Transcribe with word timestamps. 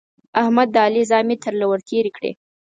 احمد 0.41 0.67
د 0.71 0.75
علي 0.85 1.03
زامې 1.09 1.35
تر 1.43 1.53
له 1.59 1.65
ور 1.69 1.79
تېرې 1.89 2.11
کړې. 2.17 2.31